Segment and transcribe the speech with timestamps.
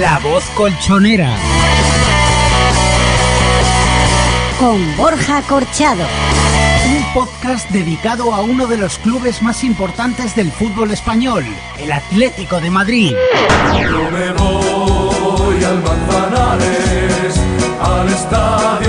[0.00, 1.28] La voz colchonera.
[4.58, 6.06] Con Borja Corchado.
[7.14, 11.44] Podcast dedicado a uno de los clubes más importantes del fútbol español,
[11.78, 13.12] el Atlético de Madrid.
[13.82, 17.40] Yo me voy al Manzanares,
[17.80, 18.79] al estadio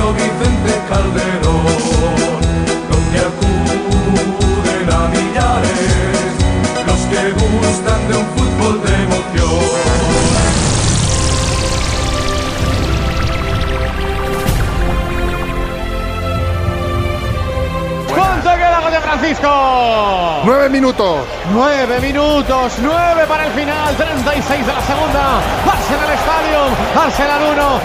[19.35, 20.41] Francisco?
[20.43, 21.25] Nueve minutos.
[21.53, 25.39] Nueve minutos, nueve para el final, 36 de la segunda.
[25.71, 27.41] Arsenal Stadium, Arsenal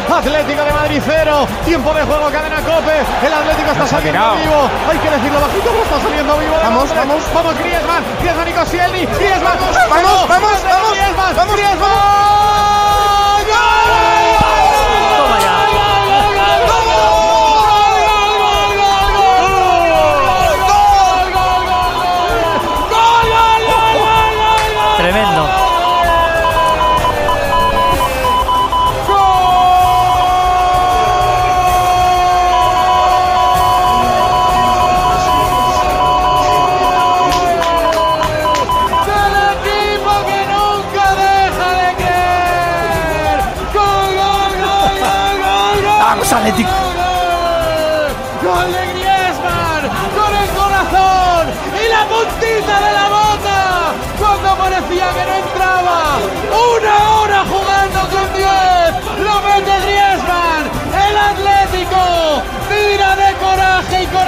[0.08, 1.47] 1, Atlético de Madrid 0.
[1.64, 3.27] Tiempo de juego, cadena Cope.
[3.27, 4.70] El Atlético está saliendo vivo.
[4.91, 6.56] Hay que decirlo bajito, pero está saliendo vivo.
[6.62, 7.22] Vamos, vamos.
[7.34, 9.06] Vamos, Griezmann, Griezmann y Koscielny.
[9.06, 11.56] Griezmann, Vamos, vamos, vamos, vamos, Griezmann, vamos.
[11.56, 11.86] Griezmann.
[11.86, 12.55] Toma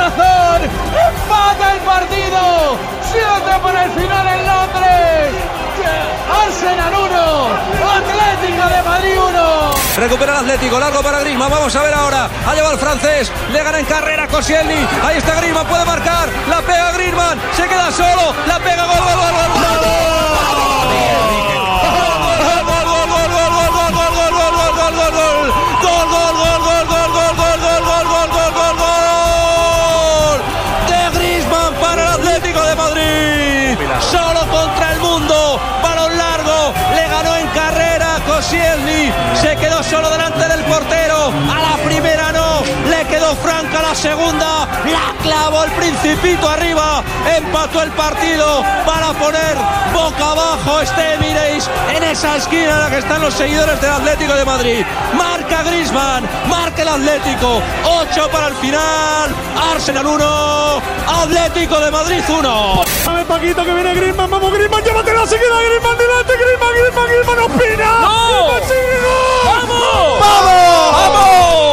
[0.09, 2.79] Empata el partido.
[3.13, 5.35] Siete para el final en Londres.
[6.29, 7.49] Arsenal 1,
[7.99, 9.71] Atlético de Madrid 1.
[9.97, 12.29] Recupera el Atlético, largo para Griezmann, vamos a ver ahora.
[12.47, 14.87] Ha llevado el francés, le gana en carrera Koscielny.
[15.05, 16.29] Ahí está Griezmann, puede marcar.
[16.49, 18.35] La pega Griezmann, se queda solo.
[18.47, 19.58] La pega, gol, gol, gol, gol.
[43.99, 44.69] Segunda.
[44.87, 47.03] La clavó el principito arriba.
[47.37, 49.57] Empató el partido para poner
[49.93, 54.35] boca abajo este Emirates en esa esquina en la que están los seguidores del Atlético
[54.35, 54.87] de Madrid.
[55.15, 56.25] Marca Griezmann.
[56.49, 57.61] Marca el Atlético.
[57.85, 59.35] 8 para el final.
[59.73, 60.83] Arsenal 1.
[61.23, 62.83] Atlético de Madrid 1.
[63.05, 67.39] Dame Paquito que viene Griezmann, vamos Griezmann, llévate la seguida Griezmann, delante Griezmann, Griezmann, Griezmann,
[67.39, 67.91] opina.
[68.01, 68.63] ¡Vamos!
[69.45, 70.21] ¡Vamos!
[70.21, 71.68] ¡Vamos!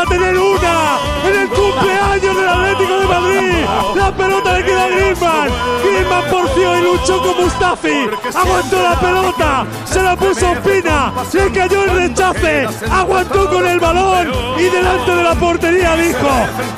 [0.00, 3.64] A tener una en el cumpleaños del Atlético de Madrid.
[3.94, 5.48] La pelota le queda a Griezmann.
[5.84, 8.08] Griezmann porció y luchó con Mustafi.
[8.34, 14.32] Aguantó la pelota, se la puso Pina, le cayó el rechace, aguantó con el balón
[14.58, 16.28] y delante de la portería dijo: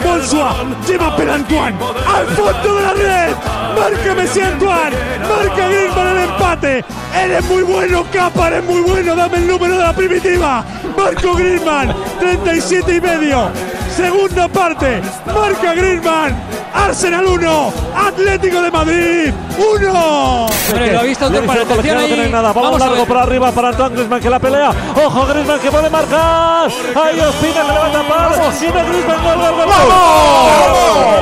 [0.05, 1.77] Bonsoir, lleva Antoine
[2.15, 3.35] al fondo de la red.
[3.79, 6.85] Marca Messi Antoine, marca Griezmann el empate.
[7.15, 9.15] Eres muy bueno, capa, eres muy bueno.
[9.15, 10.65] Dame el número de la primitiva.
[10.97, 13.51] Marco Griezmann, 37 y medio.
[13.97, 16.37] Segunda parte, marca Griezmann.
[16.73, 20.47] Arsenal 1, Atlético de Madrid 1.
[20.47, 22.31] Hombre, lo ha visto Le para atención que no hay ahí.
[22.31, 22.53] nada.
[22.53, 24.71] Vamos, Vamos largo por arriba para Antoine Griezmann que la pelea.
[25.05, 26.71] Ojo Griezmann que puede marcar.
[26.71, 28.53] Ahí Ospina que le va a tapar.
[28.61, 29.23] Viene Griezmann.
[29.25, 29.75] Gol, gol, gol, gol.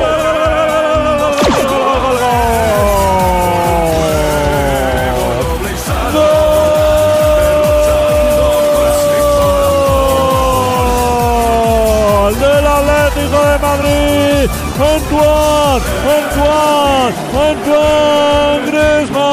[0.05, 0.20] Gol,
[13.61, 14.49] Madrid.
[14.91, 15.83] Antoine,
[16.17, 17.13] Antoine,
[17.49, 19.31] Antoine Griezmann.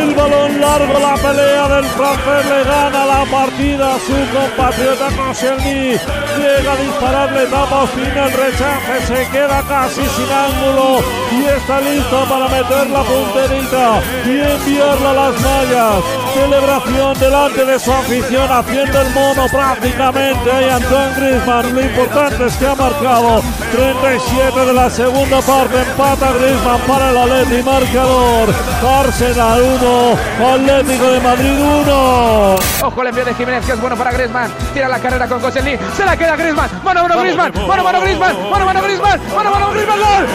[0.00, 5.98] El balón largo, la pelea del francés le gana la partida su compatriota Koscielny.
[6.38, 12.24] Llega a dispararle, tapa Ospina el rechace, se queda casi sin ángulo y está listo
[12.28, 16.04] para meter la punterita y enviarla a las mallas.
[16.34, 20.50] Celebración delante de su afición, haciendo el mono prácticamente.
[20.50, 23.42] Ahí Antoine Griezmann, lo importante es que ha marcado
[23.72, 25.82] 37 de la segunda parte.
[25.82, 28.48] Empata Griezmann para el Atleti, marcador.
[28.82, 32.56] Arsenal 1, Atlético de Madrid 1.
[32.82, 34.50] Ojo envío de Jiménez que es bueno para Griezmann.
[34.72, 35.76] Tira la carrera con Koscielny.
[35.96, 36.70] Se la queda Griezmann.
[36.82, 37.52] Mano, mano, Griezmann.
[37.68, 38.50] Mano, mano, Griezmann.
[38.50, 39.20] Mano, mano, Griezmann.
[39.34, 39.98] Mano, mano, Griezmann.
[40.00, 40.26] Gol.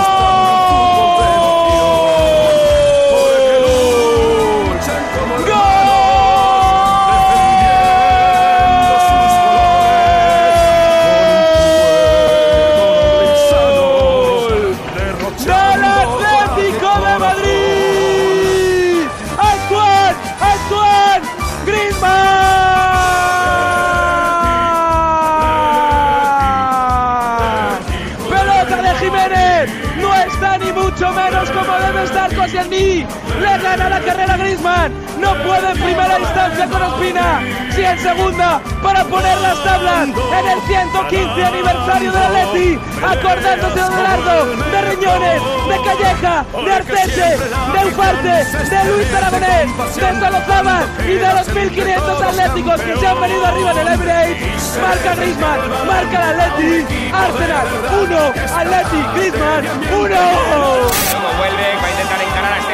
[33.55, 34.91] Gana la carrera a Griezmann.
[35.19, 37.41] No puede en primera instancia con Ospina.
[37.73, 42.79] Sí en segunda para poner las tablas en el 115 aniversario del Atleti.
[43.03, 47.37] Acordándose de Largo, de Riñones, de Calleja, de Arteche,
[47.73, 53.21] de Ufarte, de Luis Aragonés, de Solozábal y de los 1500 atléticos que se han
[53.21, 54.79] venido arriba en el Emirates.
[54.81, 57.11] Marca Griezmann, marca el Atleti.
[57.13, 57.67] Arsenal
[58.03, 58.17] 1,
[58.55, 60.07] Atleti, Griezmann 1.
[60.07, 62.21] Luego vuelve, va a intentar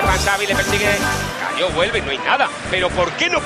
[0.01, 0.97] Xavi, le persigue.
[1.53, 2.49] Cayó, vuelve no hay nada.
[2.71, 3.39] Pero ¿por qué no?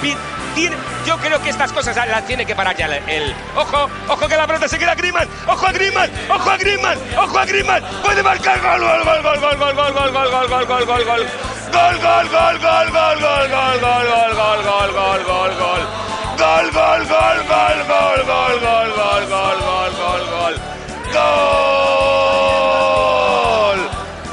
[0.55, 4.35] Tiene- Yo creo que estas cosas las tiene que parar ya el, Ojo, ojo que
[4.35, 5.27] la pelota se queda a.
[5.47, 7.83] Ojo a Griezmann, ojo a Griezmann, ojo a Griezmann.
[8.03, 11.25] Puede marcar gol, gol, gol, gol, gol, gol, gol, gol, gol, gol, gol, gol, gol.
[11.71, 15.83] Gol, gol, gol, gol, gol, gol, gol, gol, gol, gol, gol, gol, gol, gol.
[16.37, 20.55] Gol, gol, gol, gol, gol, gol, gol, gol, gol, gol, gol, gol.
[22.47, 23.79] Gol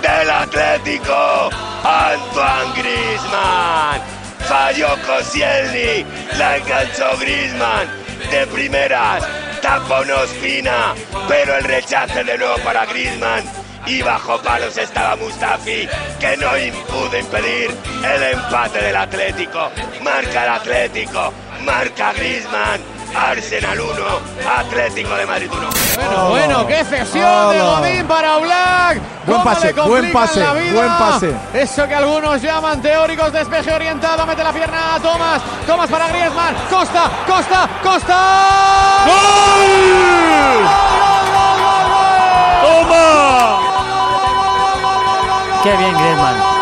[0.03, 1.51] del Atlético,
[1.85, 4.01] Antoine Griezmann.
[4.49, 6.05] Falló Koscielny,
[6.39, 7.89] la enganchó Griezmann
[8.31, 9.25] de primeras,
[9.61, 10.95] tapó una Ospina,
[11.29, 13.45] pero el rechace de nuevo para Griezmann.
[13.87, 15.87] Y bajo palos estaba Mustafi,
[16.19, 16.49] que no
[16.89, 17.71] pudo impedir
[18.03, 19.71] el empate del Atlético.
[20.03, 21.33] Marca el Atlético,
[21.65, 22.94] marca Griezmann.
[23.17, 23.91] Arsenal 1,
[24.59, 25.69] Atlético de Madrid 1.
[25.95, 27.61] Bueno, bueno, qué cesión de.
[27.61, 29.01] Godín para Black.
[29.27, 30.73] Buen ¿Cómo pase, buen pase, la vida?
[30.75, 31.35] buen pase.
[31.55, 34.27] Eso que algunos llaman teóricos despeje orientado.
[34.27, 35.43] Mete la pierna a Thomas.
[35.67, 36.55] Thomas para Griezmann.
[36.69, 38.19] Costa, Costa, Costa.
[39.07, 40.65] ¡Gol!
[42.63, 43.61] ¡Toma!
[45.63, 46.54] Qué bien Griezmann.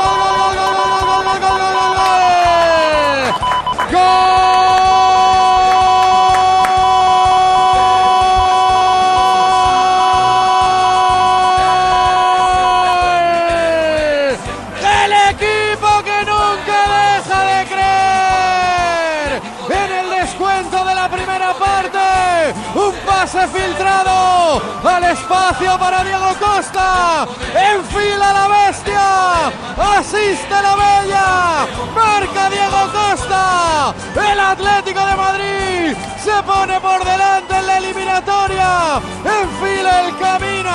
[23.49, 27.27] Filtrado al espacio para Diego Costa.
[27.55, 29.53] Enfila la bestia.
[29.99, 31.67] Asiste la bella.
[31.95, 33.95] Marca Diego Costa.
[34.15, 39.01] El Atlético de Madrid se pone por delante en la eliminatoria.
[39.25, 40.02] Enfila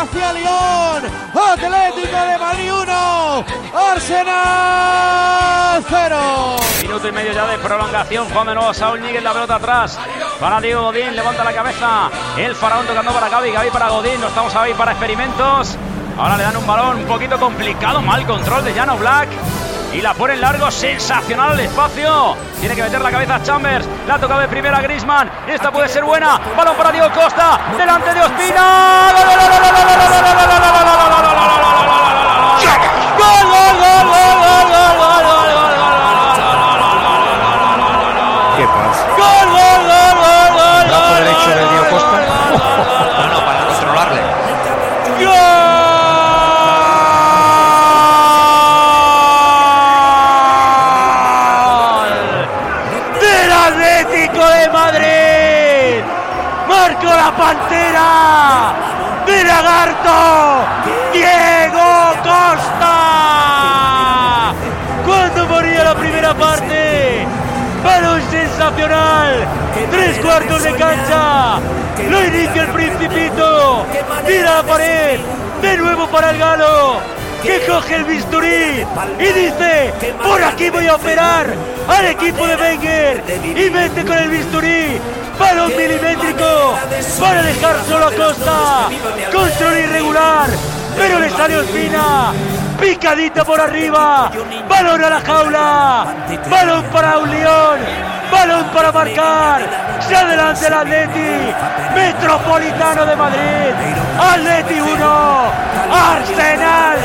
[0.02, 1.04] hacia Lyon.
[1.34, 3.46] Atlético de Madrid 1.
[3.92, 5.38] Arsenal
[5.90, 6.56] 0.
[6.82, 8.30] Minuto y medio ya de prolongación.
[8.30, 10.00] Juan de nuevo Saúl Níguez, la pelota atrás.
[10.40, 12.10] Para Diego Godín, levanta la cabeza.
[12.38, 14.22] El faraón tocando para Gaby, Gaby para Godín.
[14.22, 15.76] No estamos ahí para experimentos.
[16.18, 18.02] Ahora le dan un balón un poquito complicado.
[18.02, 19.30] Mal control de Llano Black.
[19.94, 22.36] Y la pone largo, sensacional al espacio.
[22.60, 23.88] Tiene que meter la cabeza Chambers.
[24.06, 25.30] La ha tocado de primera Grisman.
[25.48, 26.40] Esta puede ser buena.
[26.56, 27.60] Balón para Diego Costa.
[27.78, 28.87] Delante de Ospina.
[56.88, 58.74] ¡Marcó la Pantera!
[59.26, 60.66] ¡De Lagarto!
[61.12, 62.94] ¡Diego Costa!
[65.06, 67.28] Cuando moría la primera parte,
[68.32, 69.46] sensacional.
[69.92, 71.60] Tres cuartos de cancha.
[72.10, 73.86] Lo inicia el Principito.
[74.26, 75.20] Tira la pared.
[75.62, 77.02] De nuevo para el Galo.
[77.44, 78.86] Que coge el bisturí
[79.20, 81.48] y dice, por aquí voy a operar
[81.90, 83.24] al equipo de Wenger.
[83.44, 85.02] Y mete con el bisturí.
[85.40, 86.78] Balón milimétrico
[87.20, 88.90] para dejar solo a Costa.
[89.32, 90.50] Control irregular,
[90.96, 92.34] pero le salió Espina.
[92.80, 94.32] Picadita por arriba.
[94.70, 96.16] Balón a la jaula.
[96.50, 98.17] Balón para un león.
[98.32, 99.62] Balón para marcar.
[100.08, 101.54] Se adelanta el Atleti.
[101.96, 103.74] Metropolitano de Madrid.
[104.20, 105.08] Atleti 1.
[105.92, 106.98] Arsenal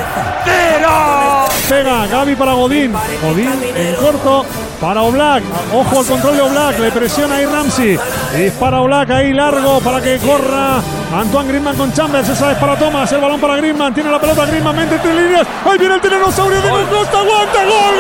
[0.45, 1.49] 0.
[1.69, 2.93] Pega Gaby para Godín.
[3.23, 4.45] Godín en corto
[4.81, 5.43] para Oblak.
[5.73, 6.79] Ojo al control de Oblak.
[6.79, 7.99] Le presiona ahí Ramsey.
[8.37, 10.81] Dispara Oblak ahí largo para que corra
[11.14, 12.29] Antoine Griezmann con Chambers.
[12.29, 13.11] Esa es para Thomas.
[13.12, 13.95] El balón para Griezmann.
[13.95, 14.76] Tiene la pelota Griezmann.
[14.76, 15.47] Mente entre líneas.
[15.64, 17.19] Ahí viene el tiranosaurio de Costa.
[17.19, 17.62] Aguanta.
[17.62, 17.93] Gol, gol,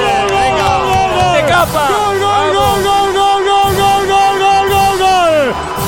[0.00, 0.29] gol, gol,
[1.60, 1.66] gol, gol, gol.
[1.66, 1.86] De capa.
[1.88, 5.34] Gol, gol, gol, gol, gol, gol, gol, gol, gol, gol, gol.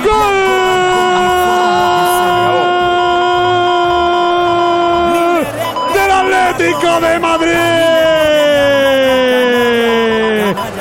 [0.07, 0.37] Gol
[5.95, 7.77] del Atlético de Madrid.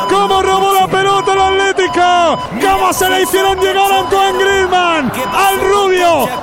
[0.10, 2.40] ¿Cómo robó la pelota el Atlético?
[2.62, 5.12] ¿Cómo se le hicieron llegar a Antoine Griezmann?
[5.34, 5.60] Al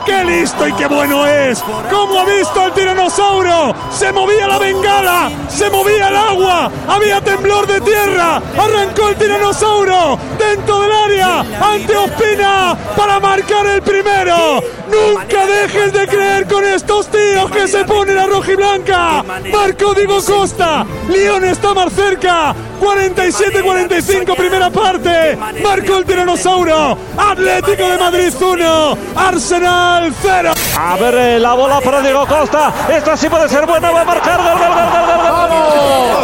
[0.07, 1.63] ¡Qué listo y qué bueno es!
[1.91, 3.75] ¿Cómo ha visto el tiranosaurio?
[3.91, 8.37] Se movía la bengala, se movía el agua, había temblor de tierra.
[8.37, 14.63] Arrancó el tiranosaurio dentro del área ante Ospina para marcar el primero.
[14.91, 16.47] Nunca dejes de creer
[17.73, 19.23] tíos que se ponen a rojiblanca.
[19.53, 20.85] Marcó Diego Costa.
[21.09, 22.55] León está más cerca.
[22.81, 25.37] 47-45 primera parte.
[25.63, 26.97] Marcó el tiranosaurio.
[27.17, 28.99] Atlético de Madrid 1.
[29.17, 30.53] Arsenal 0.
[30.79, 32.73] A ver eh, la bola para Diego Costa.
[32.89, 33.91] Esta sí puede ser buena.
[33.91, 34.39] Va a marcar.
[34.39, 36.22] Gol, gol, gol, gol, gol, gol.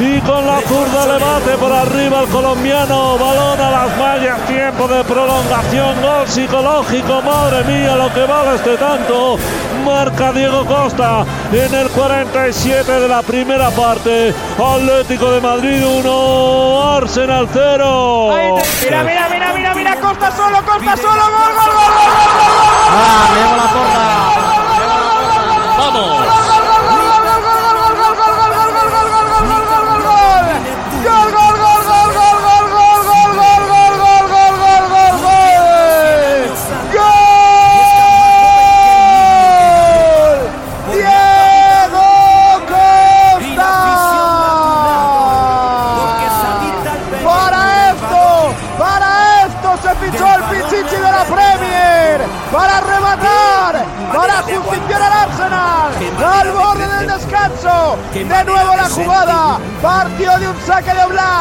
[0.00, 3.16] Y con la zurda le bate por arriba el colombiano.
[3.16, 4.40] Balón a las mallas.
[4.46, 6.02] Tiempo de prolongación.
[6.02, 7.22] Gol psicológico.
[7.22, 9.38] Madre mía lo que vale este tanto.
[9.84, 14.34] Marca Diego Costa en el 47 de la primera parte.
[14.58, 18.30] Atlético de Madrid 1, Arsenal 0.
[18.82, 22.64] Mira, mira, mira, mira, mira, Costa solo, Costa solo, gol, gol, gol, gol, gol, gol.
[23.34, 24.04] Diego Laporta.
[25.78, 26.26] Vamos.
[26.26, 26.43] Para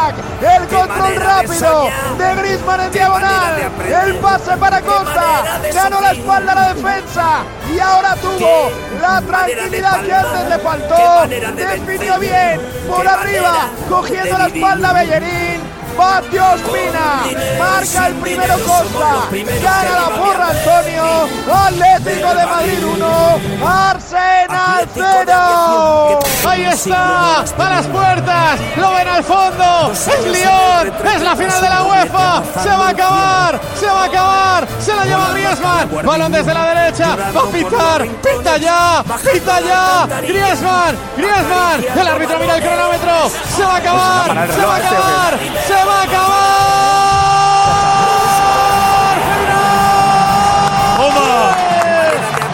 [0.03, 3.71] Black, el control rápido de Griezmann en diagonal,
[4.05, 5.43] el pase para Costa,
[5.73, 7.43] ganó la espalda a la defensa
[7.73, 14.47] y ahora tuvo la tranquilidad que antes le faltó, definió bien por arriba, cogiendo la
[14.47, 15.52] espalda Bellerín.
[15.97, 17.23] Patio Ospina,
[17.59, 19.27] marca el primero Costa,
[19.61, 26.19] gana la porra Antonio, Atlético de Madrid 1, Arsenal 0.
[26.47, 31.69] Ahí está, a las puertas, lo ven al fondo, es Lyon, es la final de
[31.69, 36.31] la UEFA, se va a acabar, se va a acabar, se la lleva Griezmann, balón
[36.31, 42.55] desde la derecha, va a pitar, pita ya, pita ya, Griezmann, Griezmann, el árbitro mira
[42.57, 45.82] el cronómetro, se va a acabar, se va a acabar, se va a acabar.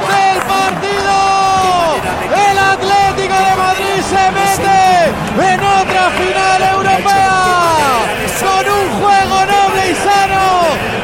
[0.09, 1.17] Del partido,
[2.49, 4.81] el Atlético de Madrid se mete
[5.53, 7.39] en otra final europea
[8.39, 10.45] con un juego noble y sano,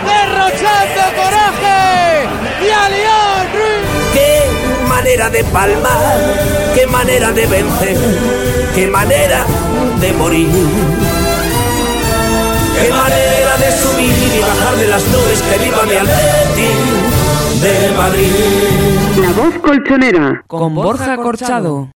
[0.09, 1.79] derrochando coraje
[2.61, 3.85] y a Lyon Ruiz.
[4.13, 4.29] Qué
[4.87, 6.17] manera de palmar,
[6.73, 7.97] qué manera de vencer,
[8.73, 9.45] qué manera
[9.99, 11.24] de morir.
[12.81, 16.71] Qué manera de subir y bajar de las nubes que viva mi Atleti
[17.61, 19.21] de Madrid.
[19.21, 20.43] La voz colchonera.
[20.47, 21.89] Con Borja Corchado.